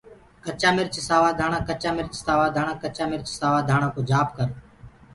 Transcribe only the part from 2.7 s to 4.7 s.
ڪچآ مِرچ سآوآ ڌآڻآ ڪو جآپ ڪرو۔